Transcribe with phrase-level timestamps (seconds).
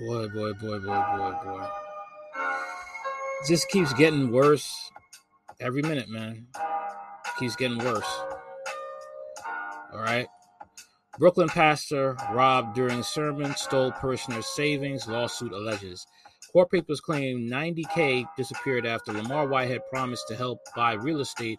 [0.00, 1.66] Boy, boy, boy, boy, boy, boy.
[3.46, 4.90] Just keeps getting worse
[5.60, 6.46] every minute, man.
[7.38, 8.08] Keeps getting worse.
[9.92, 10.26] All right.
[11.18, 16.06] Brooklyn pastor robbed during sermon, stole parishioners' savings, lawsuit alleges.
[16.52, 21.58] Court papers claim 90K disappeared after Lamar Whitehead promised to help buy real estate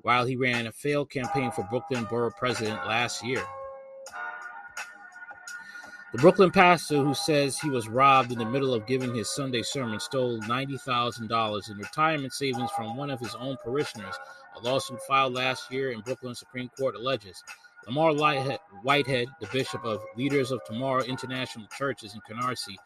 [0.00, 3.44] while he ran a failed campaign for Brooklyn Borough President last year.
[6.12, 9.62] The Brooklyn pastor who says he was robbed in the middle of giving his Sunday
[9.62, 14.14] sermon stole $90,000 in retirement savings from one of his own parishioners.
[14.56, 17.42] A lawsuit filed last year in Brooklyn Supreme Court alleges.
[17.86, 22.76] Lamar Whitehead, the bishop of Leaders of Tomorrow International Churches in Canarsie,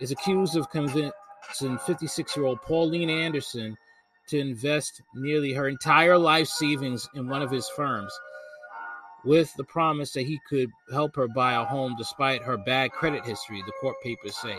[0.00, 1.12] is accused of convincing
[1.86, 3.76] 56 year old Pauline Anderson
[4.28, 8.12] to invest nearly her entire life savings in one of his firms
[9.24, 13.24] with the promise that he could help her buy a home despite her bad credit
[13.24, 14.56] history, the court papers say.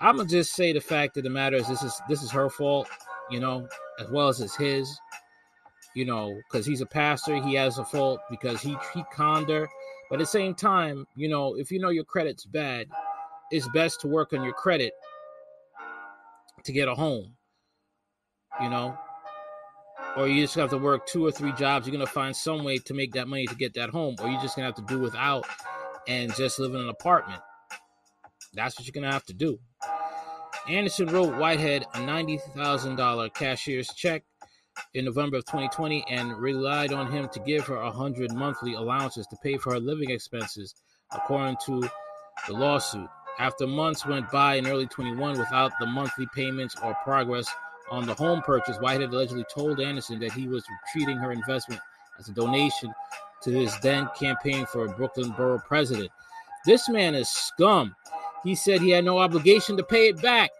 [0.00, 2.48] I'm gonna just say the fact of the matter is this is this is her
[2.48, 2.88] fault,
[3.30, 4.98] you know, as well as it's his,
[5.94, 9.68] you know, because he's a pastor, he has a fault because he he conned her.
[10.10, 12.88] But at the same time, you know, if you know your credit's bad,
[13.50, 14.92] it's best to work on your credit
[16.64, 17.34] to get a home.
[18.60, 18.98] You know,
[20.16, 21.86] or you just have to work two or three jobs.
[21.86, 24.40] You're gonna find some way to make that money to get that home, or you're
[24.40, 25.46] just gonna have to do without
[26.08, 27.40] and just live in an apartment.
[28.54, 29.58] That's what you're gonna have to do.
[30.68, 34.24] Anderson wrote Whitehead a $90,000 cashier's check
[34.94, 39.26] in November of 2020 and relied on him to give her a hundred monthly allowances
[39.28, 40.74] to pay for her living expenses,
[41.12, 41.80] according to
[42.46, 43.08] the lawsuit.
[43.38, 47.48] After months went by in early 21 without the monthly payments or progress
[47.90, 51.80] on the home purchase, Whitehead allegedly told Anderson that he was treating her investment
[52.18, 52.92] as a donation
[53.42, 56.10] to his then campaign for a Brooklyn Borough President.
[56.66, 57.94] This man is scum.
[58.42, 60.50] He said he had no obligation to pay it back.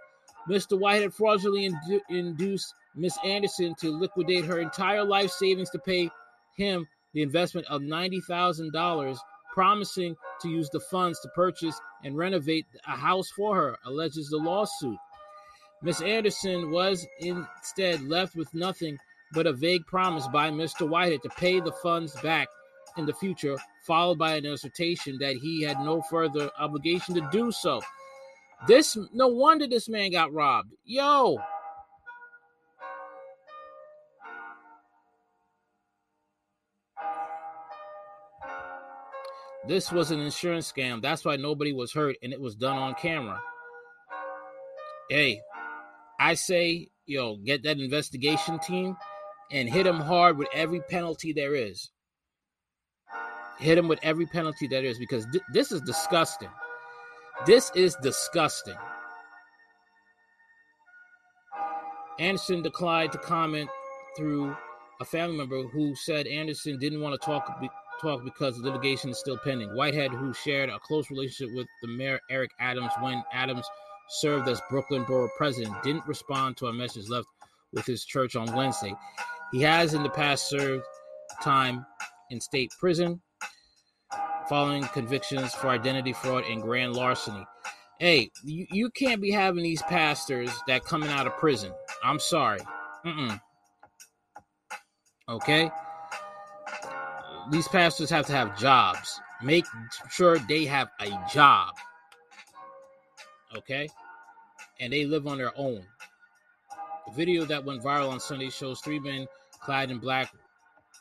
[0.49, 0.79] Mr.
[0.79, 6.11] Whitehead fraudulently indu- induced Miss Anderson to liquidate her entire life savings to pay
[6.57, 9.19] him the investment of $90,000,
[9.55, 14.37] promising to use the funds to purchase and renovate a house for her, alleges the
[14.37, 14.99] lawsuit.
[15.83, 18.99] Miss Anderson was instead left with nothing
[19.33, 20.89] but a vague promise by Mr.
[20.89, 22.49] Whitehead to pay the funds back
[22.97, 23.57] in the future,
[23.87, 27.81] followed by an assertion that he had no further obligation to do so.
[28.67, 30.73] This no wonder this man got robbed.
[30.85, 31.39] Yo.
[39.69, 41.03] This was an insurance scam.
[41.03, 43.39] That's why nobody was hurt and it was done on camera.
[45.11, 45.43] Hey,
[46.19, 48.97] I say, yo, get that investigation team
[49.53, 51.91] and hit them hard with every penalty there is.
[53.59, 56.51] Hit them with every penalty there is because th- this is disgusting.
[57.45, 58.77] This is disgusting.
[62.19, 63.69] Anderson declined to comment
[64.17, 64.57] through
[65.01, 67.61] a family member who said Anderson didn't want to talk
[68.01, 69.75] talk because the litigation is still pending.
[69.75, 73.67] Whitehead, who shared a close relationship with the mayor Eric Adams when Adams
[74.09, 77.29] served as Brooklyn Borough president, didn't respond to a message left
[77.73, 78.95] with his church on Wednesday.
[79.53, 80.85] He has in the past served
[81.43, 81.85] time
[82.31, 83.21] in state prison
[84.49, 87.45] following convictions for identity fraud and grand larceny.
[87.99, 91.73] Hey, you, you can't be having these pastors that coming out of prison.
[92.03, 92.61] I'm sorry.
[93.05, 93.41] Mm-mm.
[95.29, 95.71] Okay?
[97.51, 99.21] These pastors have to have jobs.
[99.43, 99.65] Make
[100.11, 101.75] sure they have a job.
[103.57, 103.89] Okay?
[104.81, 105.83] And they live on their own.
[107.07, 109.27] The video that went viral on Sunday shows three men
[109.61, 110.31] clad in black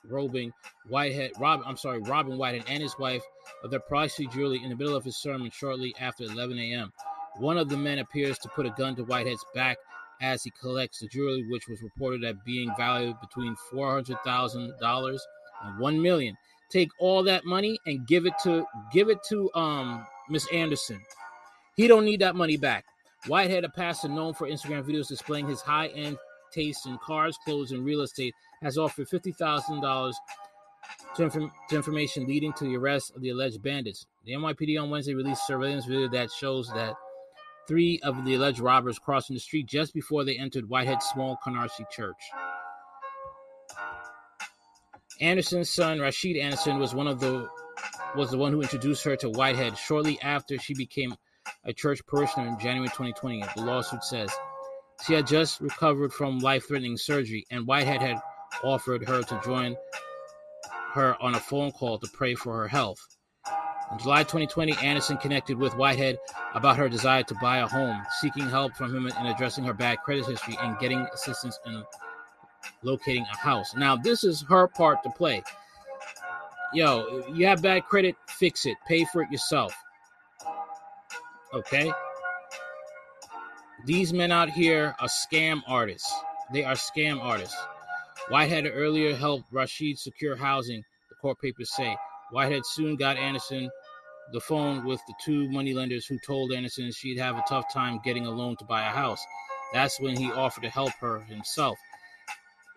[0.06, 0.54] robing
[0.88, 3.24] Whitehead, Rob, I'm sorry, Robin Whitehead and his wife
[3.64, 6.94] of their pricey jewelry in the middle of his sermon shortly after 11 a.m.
[7.38, 9.78] One of the men appears to put a gun to Whitehead's back
[10.22, 15.20] as he collects the jewelry, which was reported at being valued between $400,000
[15.64, 16.38] and 1 million.
[16.70, 21.00] Take all that money and give it to give it to um Miss Anderson.
[21.76, 22.86] He don't need that money back.
[23.28, 26.18] Whitehead, a pastor known for Instagram videos displaying his high-end
[26.52, 30.18] taste in cars, clothes, and real estate, has offered fifty thousand dollars
[31.16, 34.06] to, inform- to information leading to the arrest of the alleged bandits.
[34.26, 36.96] The NYPD on Wednesday released surveillance video that shows that
[37.68, 41.90] three of the alleged robbers crossing the street just before they entered Whitehead's small Canarsie
[41.90, 42.16] church.
[45.20, 47.48] Anderson's son, Rashid Anderson, was one of the
[48.16, 51.16] was the one who introduced her to Whitehead shortly after she became
[51.66, 53.44] a church parishioner in January 2020.
[53.56, 54.32] The lawsuit says
[55.06, 58.22] she had just recovered from life threatening surgery, and Whitehead had
[58.64, 59.76] offered her to join
[60.94, 63.00] her on a phone call to pray for her health.
[63.92, 66.18] In July 2020, Anderson connected with Whitehead
[66.54, 70.00] about her desire to buy a home, seeking help from him in addressing her bad
[70.04, 71.84] credit history and getting assistance in
[72.84, 73.76] locating a house.
[73.76, 75.44] Now, this is her part to play.
[76.74, 78.78] Yo, you have bad credit, fix it.
[78.88, 79.74] Pay for it yourself.
[81.54, 81.92] Okay?
[83.86, 86.14] These men out here are scam artists.
[86.52, 87.56] They are scam artists.
[88.30, 91.96] Whitehead earlier helped Rashid secure housing, the court papers say.
[92.32, 93.70] Whitehead soon got Anderson
[94.34, 98.26] the phone with the two moneylenders who told Anderson she'd have a tough time getting
[98.26, 99.24] a loan to buy a house.
[99.74, 101.78] That's when he offered to help her himself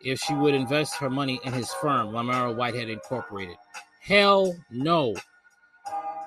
[0.03, 3.57] if she would invest her money in his firm, Lamara Whitehead Incorporated.
[4.01, 5.15] Hell no.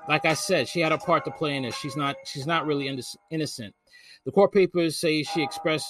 [0.07, 1.75] Like I said, she had a part to play in this.
[1.75, 2.87] She's not she's not really
[3.31, 3.73] innocent.
[4.25, 5.87] The court papers say she expressed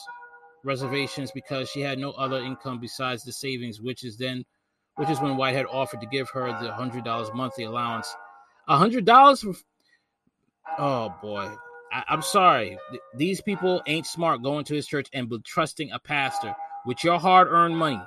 [0.63, 4.45] reservations because she had no other income besides the savings, which is then
[4.95, 8.15] which is when Whitehead offered to give her the hundred dollars monthly allowance.
[8.67, 9.45] A hundred dollars
[10.77, 11.51] oh boy.
[11.91, 12.77] I, am sorry.
[13.15, 17.77] these people ain't smart going to his church and trusting a pastor with your hard-earned
[17.77, 18.01] money.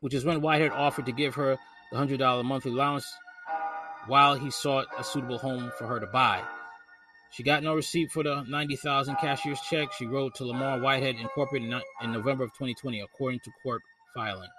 [0.00, 1.56] Which is when Whitehead offered to give her
[1.90, 3.06] the hundred dollar monthly allowance
[4.06, 6.42] while he sought a suitable home for her to buy.
[7.30, 11.72] She got no receipt for the 90,000 cashier's check she wrote to Lamar Whitehead Incorporated
[12.02, 13.82] in November of 2020, according to court
[14.14, 14.50] filing.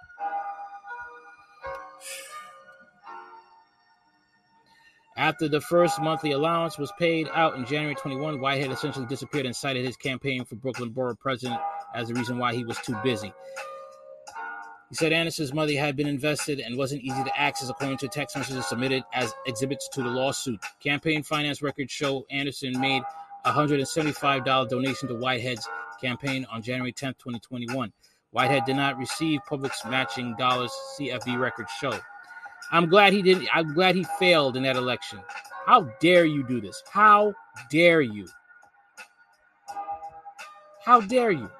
[5.16, 9.56] After the first monthly allowance was paid out in January 21, Whitehead essentially disappeared and
[9.56, 11.58] cited his campaign for Brooklyn Borough President
[11.94, 13.32] as the reason why he was too busy.
[14.90, 18.36] He said Anderson's money had been invested and wasn't easy to access, according to text
[18.36, 20.60] messages submitted as exhibits to the lawsuit.
[20.80, 23.02] Campaign finance records show Anderson made
[23.46, 25.66] a $175 donation to Whitehead's
[26.00, 27.90] campaign on January 10, 2021.
[28.32, 31.98] Whitehead did not receive public's matching dollars, CFB records show.
[32.70, 33.48] I'm glad he didn't.
[33.52, 35.20] I'm glad he failed in that election.
[35.66, 36.82] How dare you do this?
[36.90, 37.34] How
[37.70, 38.26] dare you?
[40.84, 41.50] How dare you?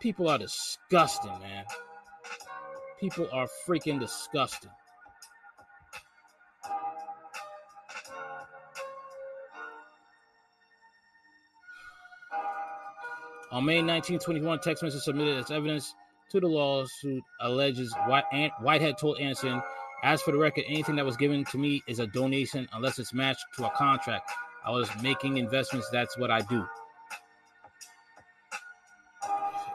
[0.00, 1.64] People are disgusting, man.
[3.00, 4.70] People are freaking disgusting.
[13.50, 15.94] On May 19, 2021, text message submitted as evidence
[16.32, 18.24] to the lawsuit alleges White,
[18.60, 19.62] Whitehead told Anderson,
[20.02, 23.12] as for the record, anything that was given to me is a donation unless it's
[23.12, 24.30] matched to a contract.
[24.64, 26.66] I was making investments, that's what I do.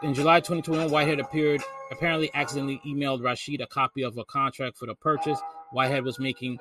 [0.01, 1.61] In July 2021, Whitehead appeared
[1.91, 5.39] apparently accidentally emailed Rashid a copy of a contract for the purchase
[5.71, 6.57] Whitehead was making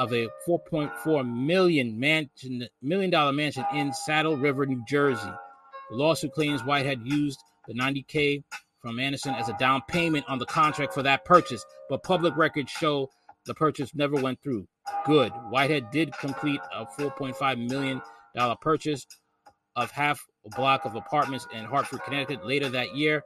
[0.00, 5.30] of a 4.4 million mansion million dollar mansion in Saddle River, New Jersey.
[5.90, 8.42] The lawsuit claims Whitehead used the 90k
[8.80, 12.70] from Anderson as a down payment on the contract for that purchase, but public records
[12.70, 13.10] show
[13.44, 14.66] the purchase never went through.
[15.04, 15.32] Good.
[15.50, 18.02] Whitehead did complete a 4.5 million
[18.34, 19.06] dollar purchase
[19.74, 23.22] of half a block of apartments in Hartford, Connecticut later that year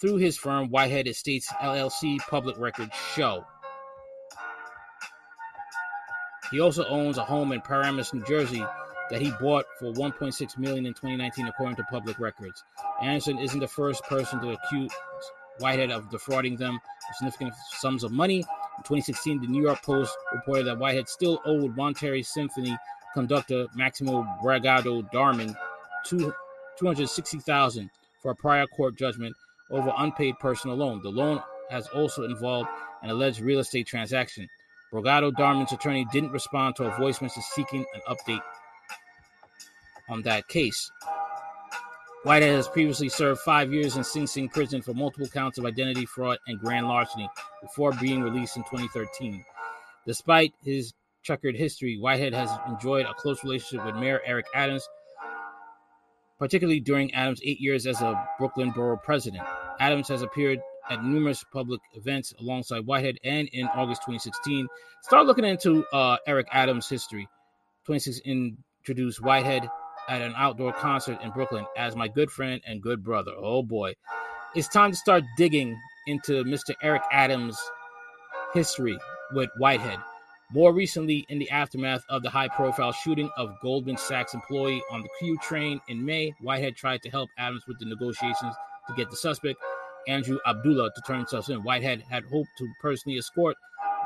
[0.00, 3.44] through his firm, Whitehead Estates LLC, public records show.
[6.50, 8.64] He also owns a home in Paramus, New Jersey
[9.10, 12.64] that he bought for 1.6 million in 2019 according to public records.
[13.02, 14.90] Anderson isn't the first person to accuse
[15.58, 18.38] Whitehead of defrauding them of significant sums of money.
[18.38, 22.76] In 2016, the New York Post reported that Whitehead still owed Monterey Symphony
[23.14, 25.54] conductor Maximo Bragado Darman
[26.06, 26.32] two,
[26.78, 27.90] 260000
[28.22, 29.34] for a prior court judgment
[29.70, 31.00] over unpaid personal loan.
[31.02, 32.68] The loan has also involved
[33.02, 34.48] an alleged real estate transaction.
[34.92, 38.42] Bragado Darman's attorney didn't respond to a voice message seeking an update
[40.08, 40.90] on that case.
[42.22, 46.04] Whitehead has previously served five years in Sing Sing prison for multiple counts of identity
[46.04, 47.30] fraud and grand larceny
[47.62, 49.42] before being released in 2013.
[50.06, 54.86] Despite his checkered history, Whitehead has enjoyed a close relationship with Mayor Eric Adams,
[56.38, 59.42] particularly during Adams' eight years as a Brooklyn borough president.
[59.78, 60.60] Adams has appeared
[60.90, 64.68] at numerous public events alongside Whitehead, and in August 2016,
[65.02, 67.28] start looking into uh, Eric Adams' history.
[67.86, 69.70] 26 introduced Whitehead
[70.10, 73.32] at an outdoor concert in Brooklyn as my good friend and good brother.
[73.34, 73.94] Oh boy,
[74.54, 76.74] it's time to start digging into Mr.
[76.82, 77.58] Eric Adams'
[78.52, 78.98] history
[79.32, 79.98] with Whitehead.
[80.52, 85.00] More recently, in the aftermath of the high profile shooting of Goldman Sachs employee on
[85.00, 88.54] the Q train in May, Whitehead tried to help Adams with the negotiations
[88.88, 89.58] to get the suspect
[90.08, 91.62] Andrew Abdullah, to turn himself in.
[91.62, 93.56] Whitehead had hoped to personally escort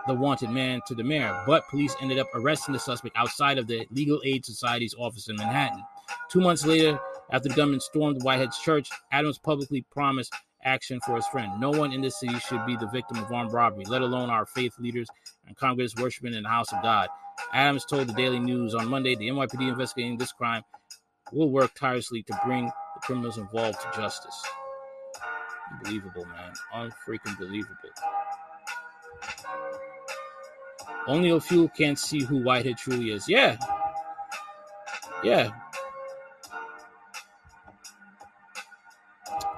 [0.07, 3.67] the wanted man to the mayor, but police ended up arresting the suspect outside of
[3.67, 5.83] the Legal Aid Society's office in Manhattan.
[6.31, 6.99] Two months later,
[7.31, 10.33] after the gunman stormed Whitehead's church, Adams publicly promised
[10.63, 11.61] action for his friend.
[11.61, 14.47] No one in this city should be the victim of armed robbery, let alone our
[14.47, 15.09] faith leaders
[15.47, 17.09] and Congress worshiping in the house of God.
[17.53, 20.63] Adams told the Daily News on Monday the NYPD investigating this crime
[21.33, 24.43] will work tirelessly to bring the criminals involved to justice.
[25.73, 26.53] Unbelievable, man.
[26.75, 27.75] Unfreaking believable.
[31.07, 33.29] Only a few can't see who Whitehead truly is.
[33.29, 33.57] Yeah.
[35.23, 35.51] Yeah.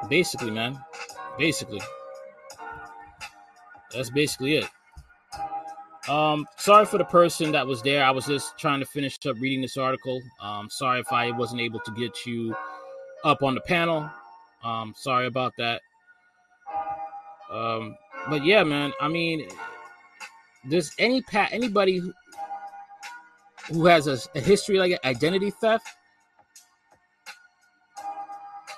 [0.08, 0.78] Basically, man.
[1.38, 1.80] Basically.
[3.92, 4.68] That's basically it.
[6.08, 8.04] Um, sorry for the person that was there.
[8.04, 10.22] I was just trying to finish up reading this article.
[10.40, 12.54] Um, sorry if I wasn't able to get you
[13.24, 14.08] up on the panel.
[14.62, 15.80] Um, sorry about that.
[17.50, 17.96] Um,
[18.28, 18.92] but yeah, man.
[19.00, 19.48] I mean,
[20.68, 22.12] does any pat anybody who,
[23.72, 25.88] who has a, a history like identity theft,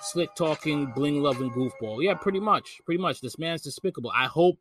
[0.09, 2.03] slick talking, bling loving goofball?
[2.03, 3.21] Yeah, pretty much, pretty much.
[3.21, 4.13] This man's despicable.
[4.15, 4.59] I hope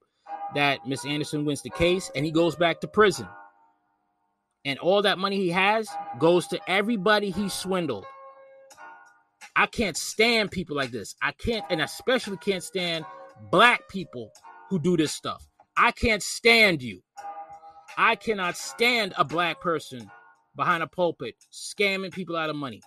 [0.55, 3.27] that Miss Anderson wins the case and he goes back to prison.
[4.65, 5.89] And all that money he has
[6.19, 8.05] goes to everybody he swindled.
[9.55, 11.15] I can't stand people like this.
[11.21, 13.05] I can't, and especially can't stand
[13.49, 14.31] black people
[14.69, 15.47] who do this stuff.
[15.75, 17.01] I can't stand you.
[17.97, 20.11] I cannot stand a black person
[20.55, 22.81] behind a pulpit scamming people out of money.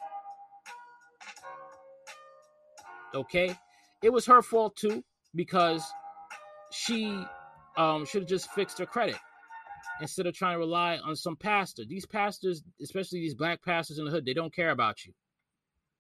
[3.15, 3.57] Okay?
[4.03, 5.85] It was her fault too because
[6.71, 7.25] she
[7.77, 9.17] um, should have just fixed her credit
[10.01, 11.85] instead of trying to rely on some pastor.
[11.85, 15.13] These pastors, especially these black pastors in the hood, they don't care about you.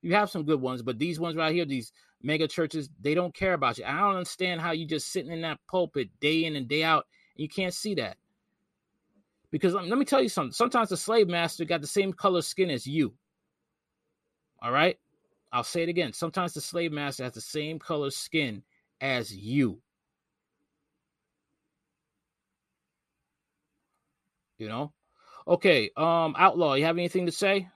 [0.02, 3.35] You have some good ones, but these ones right here, these mega churches, they don't
[3.35, 3.85] care about you.
[3.85, 7.07] I don't understand how you just sitting in that pulpit day in and day out
[7.37, 8.17] and you can't see that.
[9.50, 10.52] Because let me tell you something.
[10.52, 13.12] Sometimes the slave master got the same color skin as you.
[14.62, 14.99] All right?
[15.52, 16.12] I'll say it again.
[16.12, 18.62] Sometimes the slave master has the same color skin
[19.00, 19.80] as you.
[24.59, 24.92] You know?
[25.49, 27.69] Okay, um, Outlaw, you have anything to say?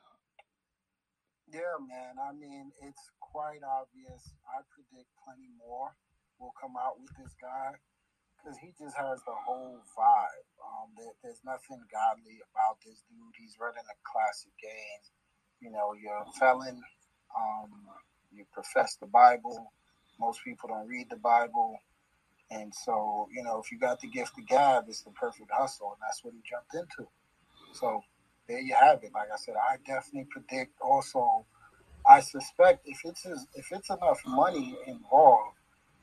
[1.51, 2.15] Yeah, man.
[2.23, 4.35] I mean, it's quite obvious.
[4.47, 5.91] I predict plenty more
[6.39, 7.73] will come out with this guy
[8.37, 10.47] because he just has the whole vibe.
[10.61, 13.35] Um, there, there's nothing godly about this dude.
[13.39, 15.03] He's running a classic game.
[15.65, 16.83] You know, you're a felon.
[17.37, 17.71] Um,
[18.35, 19.73] you profess the Bible.
[20.19, 21.79] Most people don't read the Bible.
[22.51, 25.89] And so, you know, if you got the gift of gab, it's the perfect hustle,
[25.89, 27.09] and that's what he jumped into.
[27.73, 28.03] So
[28.49, 29.11] there you have it.
[29.15, 30.81] Like I said, I definitely predict.
[30.81, 31.47] Also,
[32.09, 35.57] I suspect if it's if it's enough money involved,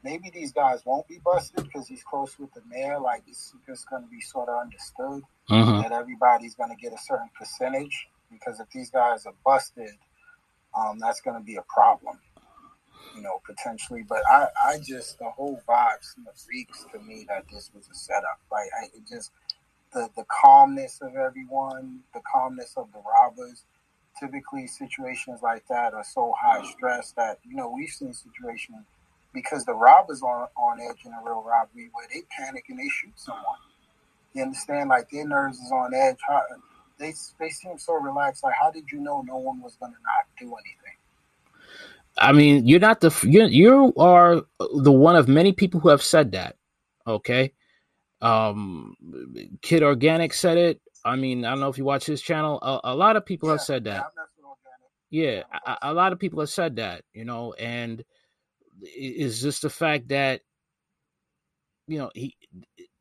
[0.03, 2.99] maybe these guys won't be busted because he's close with the mayor.
[2.99, 5.81] Like it's just going to be sort of understood mm-hmm.
[5.81, 8.07] that everybody's going to get a certain percentage.
[8.31, 9.91] Because if these guys are busted,
[10.77, 12.17] um, that's going to be a problem
[13.15, 14.03] you know, potentially.
[14.07, 16.03] But I, I just the whole vibe
[16.35, 18.39] speaks to me that this was a setup.
[18.51, 19.31] Like I, it just
[19.93, 23.65] the the calmness of everyone, the calmness of the robbers.
[24.19, 28.85] Typically, situations like that are so high stress that you know we've seen situations
[29.33, 32.89] because the robbers are on edge in a real robbery where they panic and they
[32.89, 33.43] shoot someone.
[34.33, 34.89] You understand?
[34.89, 36.17] Like their nerves is on edge.
[37.01, 38.43] They they seem so relaxed.
[38.43, 40.97] Like how did you know no one was going to not do anything?
[42.17, 46.03] I mean, you're not the you you are the one of many people who have
[46.03, 46.57] said that.
[47.07, 47.53] Okay,
[48.21, 48.95] um,
[49.61, 50.81] Kid Organic said it.
[51.03, 52.59] I mean, I don't know if you watch his channel.
[52.61, 54.05] A, a lot of people yeah, have said that.
[55.09, 57.03] Yeah, a, a, lot of people have said that.
[57.13, 58.03] You know, and
[58.83, 60.41] is just the fact that
[61.87, 62.35] you know he.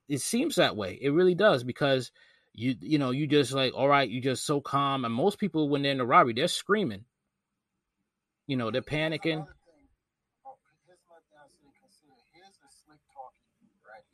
[0.08, 0.98] It seems that way.
[1.00, 2.10] It really does because
[2.54, 5.68] you you know you just like all right, you just so calm, and most people
[5.68, 7.04] when they're in the robbery, they're screaming
[8.50, 9.46] you know, they're panicking.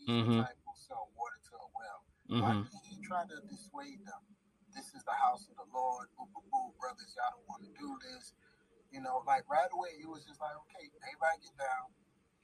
[0.05, 0.45] Mm-hmm.
[0.77, 2.01] sell water to a well.
[2.29, 2.45] Mm-hmm.
[2.45, 4.23] Why did he try to dissuade them?
[4.77, 6.13] This is the house of the Lord.
[6.21, 8.37] Boo, boo, boo, brothers, y'all don't want to do this.
[8.93, 11.89] You know, like right away, it was just like, okay, everybody get down,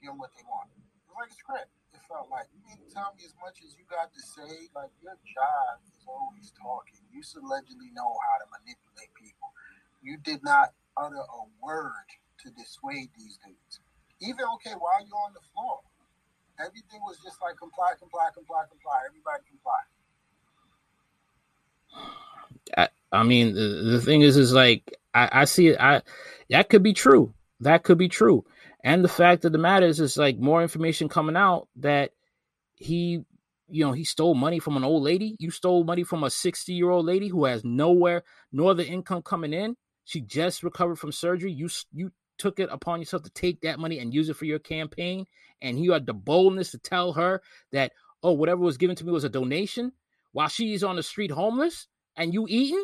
[0.01, 0.73] give them what they want.
[1.13, 1.69] Like script.
[1.93, 4.69] It felt like you didn't tell me as much as you got to say.
[4.73, 6.99] Like your job is always talking.
[7.13, 9.53] You allegedly know how to manipulate people.
[10.01, 12.07] You did not utter a word
[12.43, 13.79] to dissuade these dudes.
[14.21, 15.79] Even okay, while you're on the floor,
[16.59, 18.99] everything was just like comply, comply, comply, comply.
[19.05, 19.81] Everybody comply.
[22.77, 25.77] I, I mean, the, the thing is, is like I, I see it.
[25.79, 26.01] I
[26.49, 27.33] that could be true.
[27.59, 28.45] That could be true.
[28.83, 32.11] And the fact of the matter is, is like more information coming out that
[32.75, 33.23] he,
[33.69, 35.35] you know, he stole money from an old lady.
[35.39, 39.21] You stole money from a 60 year old lady who has nowhere, no other income
[39.21, 39.77] coming in.
[40.03, 41.51] She just recovered from surgery.
[41.53, 44.59] You, you took it upon yourself to take that money and use it for your
[44.59, 45.25] campaign.
[45.61, 49.13] And you had the boldness to tell her that, oh, whatever was given to me
[49.13, 49.93] was a donation
[50.33, 51.87] while she's on the street homeless
[52.17, 52.83] and you eating.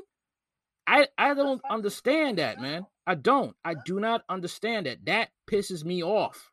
[0.89, 2.89] I, I don't understand that, man.
[3.05, 3.53] I don't.
[3.61, 5.05] I do not understand that.
[5.05, 6.49] That pisses me off.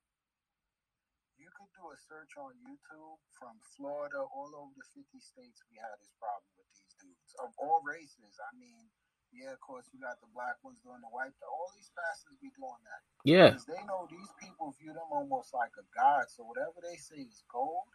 [1.40, 5.64] You could do a search on YouTube from Florida, all over the 50 states.
[5.72, 8.36] We had this problem with these dudes of all races.
[8.36, 8.92] I mean,
[9.32, 11.32] yeah, of course, you got the black ones doing the white.
[11.40, 13.00] All these pastors be doing that.
[13.24, 13.56] Yeah.
[13.56, 16.28] Because they know these people view them almost like a god.
[16.28, 17.88] So whatever they say is gold.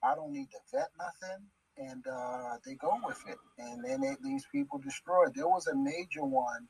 [0.00, 1.52] I don't need to vet nothing.
[1.78, 3.38] And uh, they go with it.
[3.58, 5.34] And then it leaves people destroyed.
[5.34, 6.68] There was a major one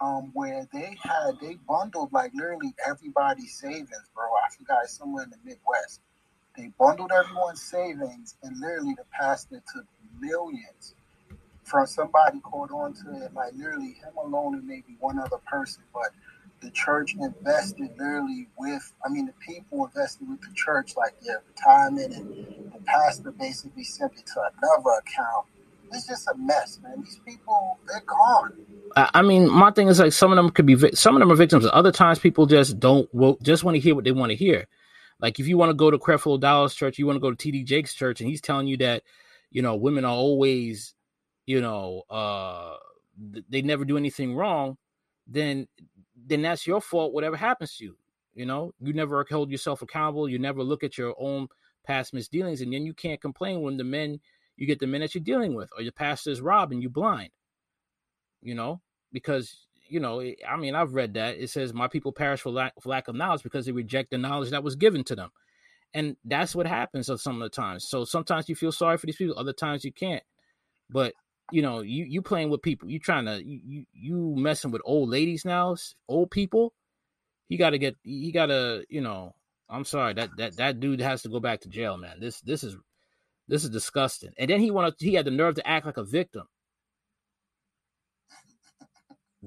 [0.00, 4.24] um, where they had, they bundled like literally everybody's savings, bro.
[4.24, 6.00] I forgot, somewhere in the Midwest.
[6.56, 9.86] They bundled everyone's savings and literally the pastor took
[10.20, 10.94] millions
[11.64, 15.82] from somebody caught on to it, like literally him alone and maybe one other person,
[15.92, 16.10] but
[16.60, 21.42] the church invested literally with, I mean, the people invested with the church, like their
[21.48, 25.46] retirement, and the pastor basically sent it to another account.
[25.92, 27.00] It's just a mess, man.
[27.00, 28.52] These people, they're gone.
[28.94, 31.36] I mean, my thing is like some of them could be, some of them are
[31.36, 31.66] victims.
[31.72, 33.08] Other times, people just don't,
[33.42, 34.66] just want to hear what they want to hear.
[35.20, 37.36] Like if you want to go to Creflo Dollar's church, you want to go to
[37.36, 39.02] TD Jakes' church, and he's telling you that,
[39.50, 40.94] you know, women are always
[41.48, 42.74] you know, uh,
[43.48, 44.76] they never do anything wrong,
[45.26, 45.66] then
[46.28, 47.12] then that's your fault.
[47.12, 47.96] Whatever happens to you,
[48.34, 50.28] you know, you never hold yourself accountable.
[50.28, 51.48] You never look at your own
[51.84, 54.20] past misdealings, and then you can't complain when the men
[54.56, 57.30] you get the men that you're dealing with, or your pastor is robbing you blind.
[58.42, 58.80] You know,
[59.12, 62.74] because you know, I mean, I've read that it says my people perish for lack,
[62.80, 65.30] for lack of knowledge because they reject the knowledge that was given to them,
[65.94, 67.88] and that's what happens some of the times.
[67.88, 70.22] So sometimes you feel sorry for these people, other times you can't.
[70.90, 71.14] But
[71.50, 72.90] you know, you you playing with people.
[72.90, 75.76] You trying to you you messing with old ladies now,
[76.08, 76.72] old people.
[77.48, 77.96] He got to get.
[78.02, 78.84] He got to.
[78.88, 79.34] You know.
[79.70, 82.20] I'm sorry that that that dude has to go back to jail, man.
[82.20, 82.76] This this is
[83.48, 84.32] this is disgusting.
[84.38, 84.94] And then he wanted.
[84.98, 86.44] He had the nerve to act like a victim.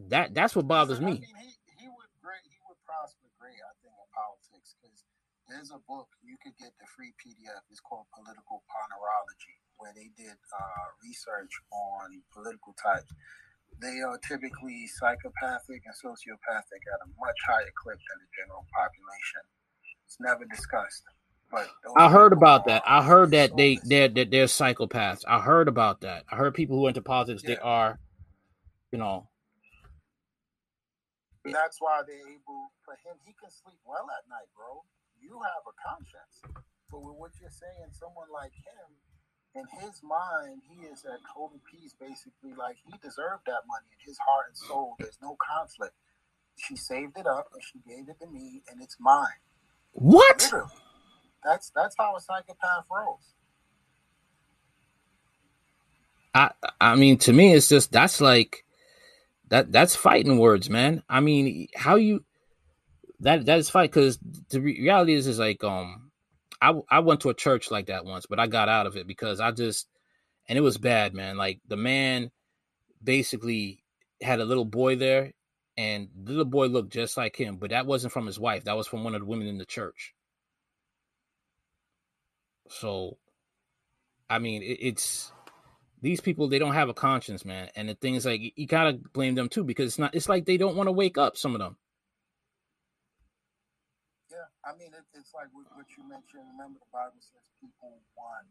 [0.09, 1.05] That that's what bothers me.
[1.05, 2.45] I mean, he, he would great.
[2.49, 5.05] He would prosper great, I think, in politics because
[5.49, 7.61] there's a book you could get the free PDF.
[7.69, 9.60] It's called Political Ponerology
[9.91, 13.11] where they did uh, research on political types,
[13.81, 19.43] they are typically psychopathic and sociopathic at a much higher clip than the general population.
[20.05, 21.03] It's never discussed.
[21.51, 22.83] But I heard about that.
[22.87, 25.23] I heard that they they're, they're, they're psychopaths.
[25.27, 26.23] I heard about that.
[26.31, 27.55] I heard people who enter politics yeah.
[27.55, 27.99] they are,
[28.91, 29.27] you know.
[31.43, 32.71] That's why they're able.
[32.85, 34.79] For him, he can sleep well at night, bro.
[35.19, 36.63] You have a conscience.
[36.87, 38.87] But with what you're saying, someone like him,
[39.55, 42.53] in his mind, he is at total peace, basically.
[42.57, 44.95] Like he deserved that money in his heart and soul.
[44.99, 45.93] There's no conflict.
[46.57, 49.27] She saved it up and she gave it to me, and it's mine.
[49.93, 50.41] What?
[50.43, 50.71] Literally.
[51.43, 53.33] That's that's how a psychopath rolls.
[56.33, 58.63] I I mean, to me, it's just that's like
[59.49, 61.03] that that's fighting words, man.
[61.09, 62.23] I mean, how you
[63.19, 64.17] that that is fight because
[64.49, 66.10] the reality is is like um
[66.61, 69.07] I I went to a church like that once, but I got out of it
[69.07, 69.87] because I just
[70.47, 71.37] and it was bad, man.
[71.37, 72.31] Like the man
[73.03, 73.83] basically
[74.21, 75.33] had a little boy there,
[75.77, 78.65] and the little boy looked just like him, but that wasn't from his wife.
[78.65, 80.13] That was from one of the women in the church.
[82.69, 83.17] So,
[84.29, 85.31] I mean, it, it's
[86.01, 86.47] these people.
[86.47, 87.69] They don't have a conscience, man.
[87.75, 90.15] And the thing is, like, you gotta blame them too because it's not.
[90.15, 91.37] It's like they don't want to wake up.
[91.37, 91.77] Some of them.
[94.61, 96.45] I mean, it, it's like what, what you mentioned.
[96.53, 98.45] Remember, the Bible says people want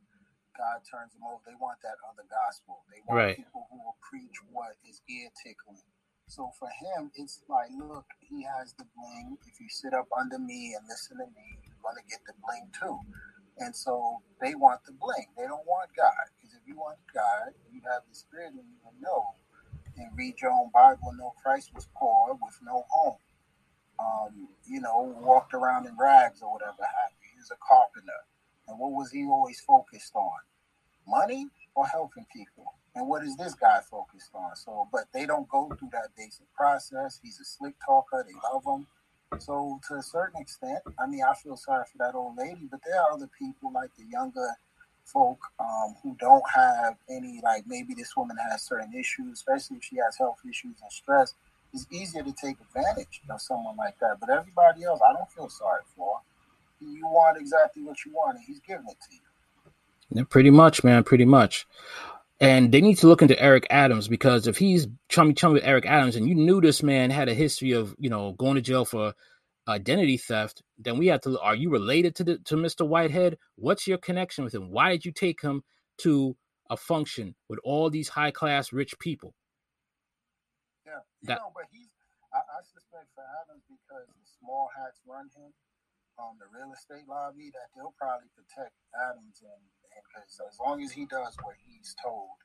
[0.59, 1.40] God turns them over.
[1.46, 2.83] They want that other gospel.
[2.90, 3.37] They want right.
[3.38, 5.87] people who will preach what is ear tickling.
[6.27, 9.38] So for him, it's like, look, he has the bling.
[9.46, 12.70] If you sit up under me and listen to me, you're gonna get the bling
[12.75, 12.99] too.
[13.59, 15.31] And so they want the bling.
[15.35, 16.27] They don't want God.
[16.35, 19.35] Because if you want God, you have the Spirit and you know
[19.96, 23.18] and read your own Bible, know Christ was poor with no home
[24.01, 27.29] um, you know, walked around in rags or whatever have you.
[27.35, 28.25] He was a carpenter.
[28.69, 30.39] And what was he always focused on?
[31.07, 32.75] Money or helping people?
[32.95, 34.57] And what is this guy focused on?
[34.57, 37.21] So, but they don't go through that basic process.
[37.23, 38.25] He's a slick talker.
[38.27, 38.87] They love him.
[39.39, 42.81] So, to a certain extent, I mean, I feel sorry for that old lady, but
[42.85, 44.49] there are other people like the younger
[45.05, 49.85] folk um, who don't have any, like maybe this woman has certain issues, especially if
[49.85, 51.35] she has health issues and stress
[51.73, 54.19] it's easier to take advantage of someone like that.
[54.21, 56.21] But everybody else, I don't feel sorry for.
[56.81, 59.21] You want exactly what you want, and he's giving it to you.
[60.11, 61.05] Yeah, pretty much, man.
[61.05, 61.67] Pretty much.
[62.41, 65.85] And they need to look into Eric Adams because if he's chummy chummy with Eric
[65.87, 68.85] Adams, and you knew this man had a history of you know going to jail
[68.87, 69.13] for
[69.69, 71.39] identity theft, then we have to.
[71.41, 72.87] Are you related to the, to Mr.
[72.89, 73.37] Whitehead?
[73.57, 74.71] What's your connection with him?
[74.71, 75.63] Why did you take him
[75.99, 76.35] to
[76.71, 79.35] a function with all these high class rich people?
[80.90, 81.94] Yeah, you that, know, but he's.
[82.35, 85.50] I, I suspect for Adams because the small hats run him
[86.18, 90.92] um, the real estate lobby that they'll probably protect Adams and because as long as
[90.92, 92.37] he does what he's told,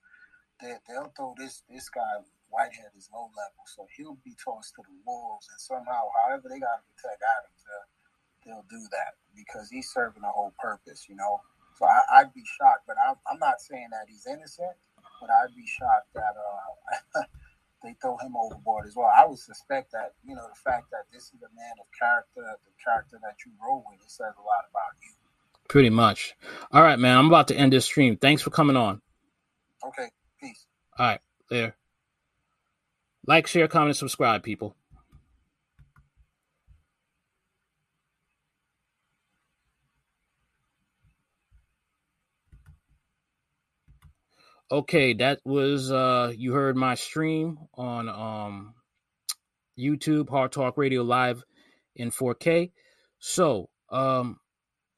[0.62, 4.84] they, they'll throw this this guy Whitehead is low level, so he'll be tossed to
[4.86, 7.90] the wolves, and somehow, however they got to protect Adams, they'll,
[8.46, 11.42] they'll do that because he's serving a whole purpose, you know.
[11.76, 14.80] So I, would be shocked, but I'm, I'm not saying that he's innocent,
[15.20, 17.28] but I'd be shocked that uh,
[17.86, 19.12] they throw him overboard as well.
[19.16, 22.42] I would suspect that, you know, the fact that this is a man of character,
[22.42, 25.12] the character that you roll with, it says a lot about you.
[25.68, 26.36] Pretty much.
[26.72, 27.18] All right, man.
[27.18, 28.18] I'm about to end this stream.
[28.18, 29.02] Thanks for coming on.
[29.86, 30.10] Okay.
[30.40, 30.66] Peace.
[30.98, 31.20] All right.
[31.50, 31.76] There.
[33.28, 34.76] Like, share, comment, subscribe, people.
[44.72, 48.74] Okay, that was uh you heard my stream on um
[49.78, 51.44] YouTube, Hard Talk Radio Live
[51.96, 52.72] in 4K.
[53.20, 54.40] So, um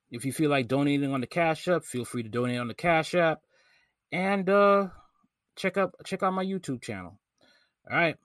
[0.09, 2.73] if you feel like donating on the Cash App, feel free to donate on the
[2.73, 3.41] Cash App
[4.09, 4.87] and uh
[5.57, 7.19] check up check out my YouTube channel.
[7.91, 8.15] All right.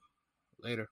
[0.63, 0.92] Later.